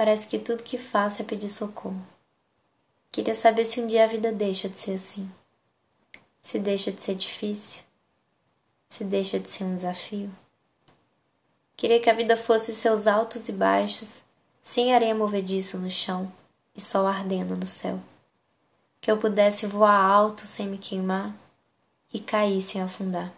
[0.00, 2.02] Parece que tudo que faço é pedir socorro.
[3.12, 5.30] Queria saber se um dia a vida deixa de ser assim.
[6.40, 7.82] Se deixa de ser difícil.
[8.88, 10.30] Se deixa de ser um desafio.
[11.76, 14.22] Queria que a vida fosse seus altos e baixos,
[14.64, 16.32] sem areia movediça no chão
[16.74, 18.00] e sol ardendo no céu.
[19.02, 21.36] Que eu pudesse voar alto sem me queimar
[22.10, 23.30] e cair sem afundar.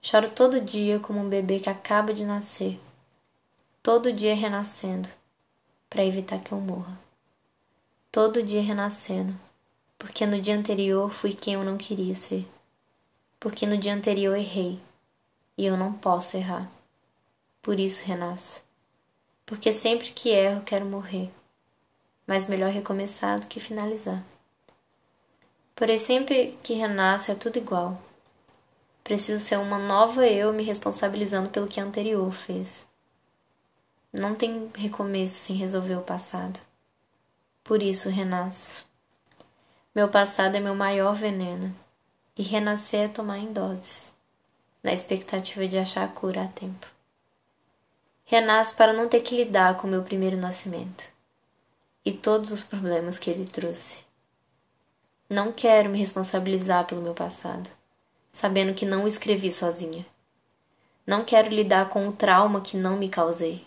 [0.00, 2.80] Choro todo dia como um bebê que acaba de nascer,
[3.82, 5.08] todo dia renascendo,
[5.90, 6.98] para evitar que eu morra.
[8.10, 9.34] Todo dia renascendo,
[9.98, 12.46] porque no dia anterior fui quem eu não queria ser,
[13.40, 14.80] porque no dia anterior errei
[15.58, 16.70] e eu não posso errar.
[17.60, 18.64] Por isso renasço,
[19.44, 21.30] porque sempre que erro quero morrer,
[22.26, 24.22] mas melhor recomeçar do que finalizar.
[25.74, 28.00] Porém, sempre que renasço é tudo igual
[29.02, 32.86] Preciso ser uma nova eu me responsabilizando pelo que a anterior fez.
[34.12, 36.60] Não tem recomeço sem resolver o passado.
[37.64, 38.84] Por isso renasço.
[39.94, 41.74] Meu passado é meu maior veneno,
[42.36, 44.14] e renascer é tomar em doses,
[44.82, 46.86] na expectativa de achar a cura a tempo.
[48.24, 51.04] Renasço para não ter que lidar com meu primeiro nascimento
[52.04, 54.04] e todos os problemas que ele trouxe.
[55.28, 57.70] Não quero me responsabilizar pelo meu passado
[58.32, 60.06] sabendo que não o escrevi sozinha.
[61.06, 63.66] Não quero lidar com o trauma que não me causei.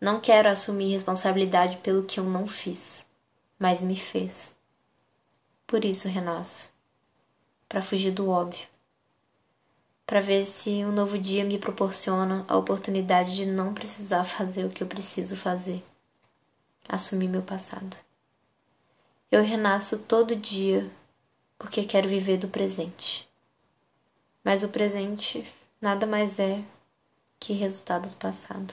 [0.00, 3.06] Não quero assumir responsabilidade pelo que eu não fiz,
[3.58, 4.54] mas me fez.
[5.66, 6.72] Por isso renasço
[7.68, 8.66] para fugir do óbvio.
[10.06, 14.70] Para ver se um novo dia me proporciona a oportunidade de não precisar fazer o
[14.70, 15.82] que eu preciso fazer.
[16.88, 17.96] Assumir meu passado.
[19.30, 20.88] Eu renasço todo dia
[21.58, 23.26] porque quero viver do presente
[24.46, 25.44] mas o presente
[25.80, 26.62] nada mais é
[27.40, 28.72] que resultado do passado.